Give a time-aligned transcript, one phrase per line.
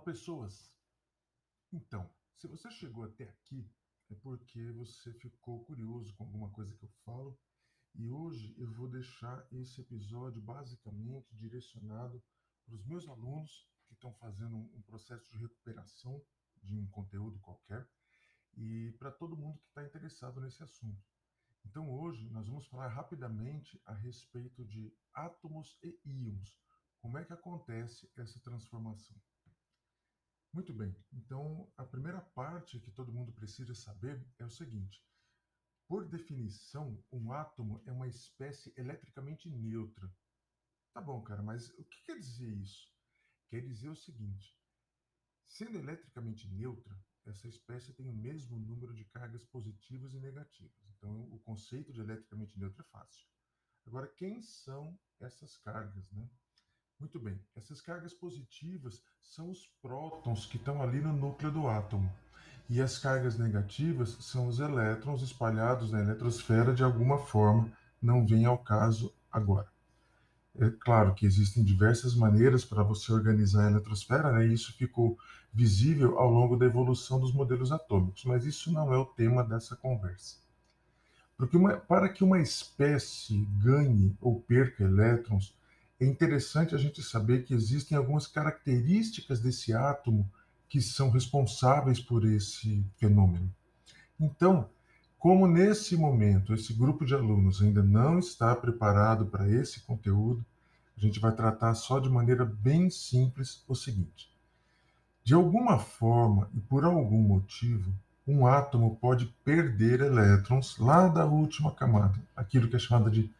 [0.00, 0.72] pessoas!
[1.72, 3.70] Então, se você chegou até aqui,
[4.10, 7.38] é porque você ficou curioso com alguma coisa que eu falo.
[7.94, 12.22] E hoje eu vou deixar esse episódio basicamente direcionado
[12.64, 16.22] para os meus alunos que estão fazendo um processo de recuperação
[16.62, 17.88] de um conteúdo qualquer
[18.54, 21.02] e para todo mundo que está interessado nesse assunto.
[21.64, 26.58] Então hoje nós vamos falar rapidamente a respeito de átomos e íons.
[26.98, 29.20] Como é que acontece essa transformação?
[30.52, 35.02] Muito bem, então a primeira parte que todo mundo precisa saber é o seguinte:
[35.88, 40.14] por definição, um átomo é uma espécie eletricamente neutra.
[40.92, 42.94] Tá bom, cara, mas o que quer dizer isso?
[43.48, 44.60] Quer dizer o seguinte:
[45.46, 50.86] sendo eletricamente neutra, essa espécie tem o mesmo número de cargas positivas e negativas.
[50.90, 53.26] Então, o conceito de eletricamente neutro é fácil.
[53.86, 56.28] Agora, quem são essas cargas, né?
[57.02, 62.08] Muito bem, essas cargas positivas são os prótons que estão ali no núcleo do átomo.
[62.70, 67.68] E as cargas negativas são os elétrons espalhados na eletrosfera de alguma forma,
[68.00, 69.66] não vem ao caso agora.
[70.56, 74.46] É claro que existem diversas maneiras para você organizar a eletrosfera, né?
[74.46, 75.18] e isso ficou
[75.52, 79.74] visível ao longo da evolução dos modelos atômicos, mas isso não é o tema dessa
[79.74, 80.36] conversa.
[81.36, 85.52] Porque uma, para que uma espécie ganhe ou perca elétrons,
[86.02, 90.28] é interessante a gente saber que existem algumas características desse átomo
[90.68, 93.48] que são responsáveis por esse fenômeno.
[94.18, 94.68] Então,
[95.18, 100.44] como nesse momento esse grupo de alunos ainda não está preparado para esse conteúdo,
[100.96, 104.28] a gente vai tratar só de maneira bem simples o seguinte:
[105.22, 107.92] de alguma forma e por algum motivo,
[108.26, 113.30] um átomo pode perder elétrons lá da última camada, aquilo que é chamada de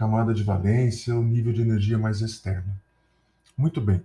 [0.00, 2.74] camada de valência, o nível de energia mais externo.
[3.54, 4.02] Muito bem.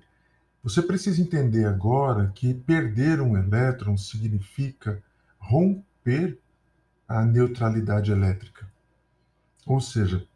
[0.61, 5.01] Você precisa entender agora que perder um elétron significa
[5.39, 6.37] romper
[7.07, 8.69] a neutralidade elétrica.
[9.65, 10.27] Ou seja,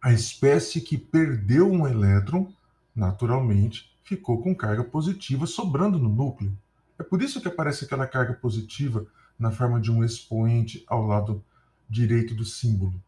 [0.00, 2.50] a espécie que perdeu um elétron,
[2.96, 6.56] naturalmente, ficou com carga positiva sobrando no núcleo.
[6.98, 9.06] É por isso que aparece aquela carga positiva
[9.38, 11.44] na forma de um expoente ao lado
[11.90, 12.98] direito do símbolo.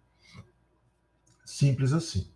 [1.57, 2.29] Simples assim.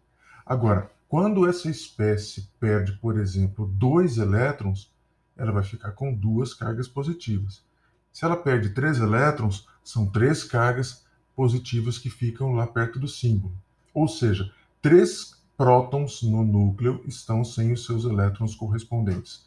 [0.46, 4.90] Agora, quando essa espécie perde, por exemplo, dois elétrons,
[5.36, 7.62] ela vai ficar com duas cargas positivas.
[8.10, 11.04] Se ela perde três elétrons, são três cargas
[11.36, 13.52] positivas que ficam lá perto do símbolo.
[13.92, 19.46] Ou seja, três prótons no núcleo estão sem os seus elétrons correspondentes.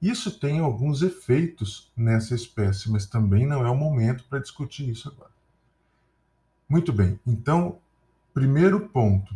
[0.00, 5.06] Isso tem alguns efeitos nessa espécie, mas também não é o momento para discutir isso
[5.10, 5.32] agora.
[6.66, 7.78] Muito bem, então
[8.34, 9.34] Primeiro ponto: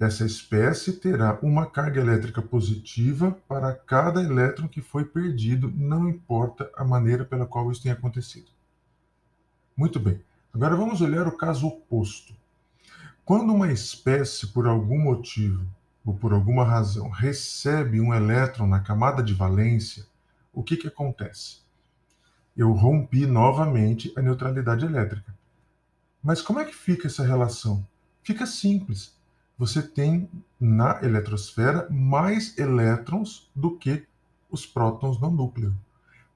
[0.00, 6.70] essa espécie terá uma carga elétrica positiva para cada elétron que foi perdido, não importa
[6.76, 8.48] a maneira pela qual isso tenha acontecido.
[9.76, 10.20] Muito bem.
[10.52, 12.34] Agora vamos olhar o caso oposto.
[13.24, 15.64] Quando uma espécie, por algum motivo
[16.04, 20.04] ou por alguma razão, recebe um elétron na camada de valência,
[20.52, 21.58] o que, que acontece?
[22.56, 25.34] Eu rompi novamente a neutralidade elétrica.
[26.22, 27.86] Mas como é que fica essa relação?
[28.26, 29.14] Fica simples.
[29.56, 30.28] Você tem
[30.58, 34.04] na eletrosfera mais elétrons do que
[34.50, 35.72] os prótons no núcleo.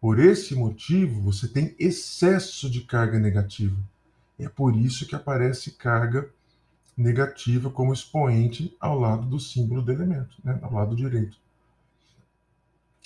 [0.00, 3.76] Por esse motivo, você tem excesso de carga negativa.
[4.38, 6.30] É por isso que aparece carga
[6.96, 11.36] negativa como expoente ao lado do símbolo do elemento, né, ao lado direito.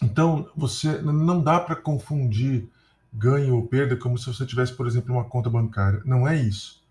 [0.02, 2.68] Então, você não dá para confundir
[3.10, 6.02] ganho ou perda como se você tivesse, por exemplo, uma conta bancária.
[6.04, 6.83] Não é isso.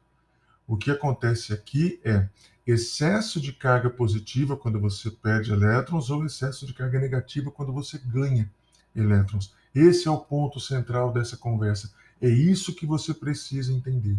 [0.67, 2.27] O que acontece aqui é
[2.65, 7.97] excesso de carga positiva quando você perde elétrons ou excesso de carga negativa quando você
[7.97, 8.49] ganha
[8.95, 9.53] elétrons.
[9.75, 11.91] Esse é o ponto central dessa conversa.
[12.21, 14.17] É isso que você precisa entender.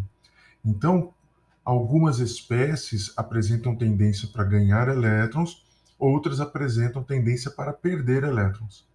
[0.63, 1.13] Então,
[1.63, 5.65] algumas espécies apresentam tendência para ganhar elétrons,
[5.97, 8.85] outras apresentam tendência para perder elétrons.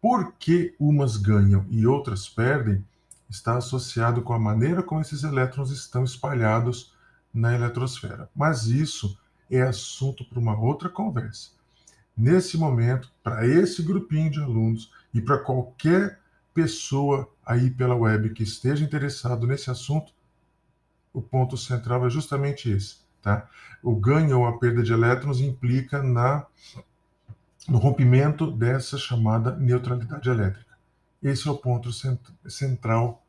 [0.00, 2.84] Por que umas ganham e outras perdem?
[3.28, 6.92] Está associado com a maneira como esses elétrons estão espalhados
[7.32, 8.28] na eletrosfera.
[8.34, 9.18] Mas isso
[9.50, 11.50] é assunto para uma outra conversa.
[12.16, 16.18] Nesse momento, para esse grupinho de alunos e para qualquer
[16.52, 20.12] pessoa aí pela web que esteja interessado nesse assunto,
[21.12, 23.48] o ponto central é justamente esse, tá?
[23.82, 26.46] O ganho ou a perda de elétrons implica na
[27.68, 30.67] no rompimento dessa chamada neutralidade elétrica.
[31.22, 33.24] Esse é o ponto cent central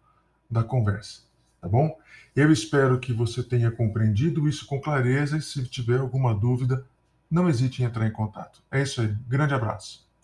[0.49, 1.21] da conversa,
[1.61, 1.97] tá bom?
[2.35, 6.85] Eu espero que você tenha compreendido isso com clareza e se tiver alguma dúvida,
[7.29, 8.61] não hesite em entrar em contato.
[8.71, 9.15] É isso aí.
[9.27, 10.08] Grande abraço.